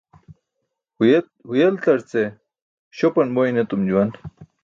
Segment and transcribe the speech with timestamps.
[1.45, 2.23] Huyeltarce
[3.01, 4.09] śopanboyn etum juwan.